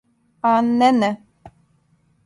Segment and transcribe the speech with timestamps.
[0.51, 1.11] А, не не.